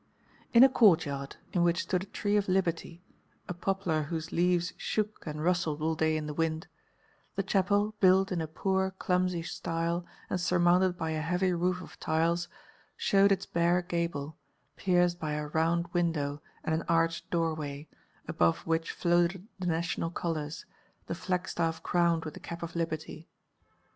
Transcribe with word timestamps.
In 0.51 0.63
a 0.63 0.67
courtyard, 0.67 1.35
in 1.53 1.61
which 1.61 1.83
stood 1.83 2.01
a 2.01 2.05
tree 2.07 2.35
of 2.35 2.49
Liberty, 2.49 3.03
a 3.47 3.53
poplar 3.53 4.01
whose 4.01 4.31
leaves 4.31 4.73
shook 4.75 5.23
and 5.27 5.43
rustled 5.43 5.79
all 5.79 5.93
day 5.93 6.17
in 6.17 6.25
the 6.25 6.33
wind, 6.33 6.65
the 7.35 7.43
chapel, 7.43 7.93
built 7.99 8.31
in 8.31 8.41
a 8.41 8.47
poor, 8.47 8.89
clumsy 8.89 9.43
style 9.43 10.03
and 10.27 10.41
surmounted 10.41 10.97
by 10.97 11.11
a 11.11 11.21
heavy 11.21 11.53
roof 11.53 11.83
of 11.83 11.99
tiles, 11.99 12.47
showed 12.97 13.31
its 13.31 13.45
bare 13.45 13.83
gable, 13.83 14.39
pierced 14.75 15.19
by 15.19 15.33
a 15.33 15.45
round 15.49 15.85
window 15.93 16.41
and 16.63 16.73
an 16.73 16.83
arched 16.89 17.29
doorway, 17.29 17.87
above 18.27 18.65
which 18.65 18.91
floated 18.93 19.47
the 19.59 19.67
National 19.67 20.09
colours, 20.09 20.65
the 21.05 21.13
flagstaff 21.13 21.83
crowned 21.83 22.25
with 22.25 22.33
the 22.33 22.39
cap 22.39 22.63
of 22.63 22.75
Liberty. 22.75 23.29